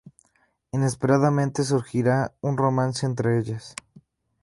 [0.77, 3.75] Inesperadamente, surgirá un romance entre ellas.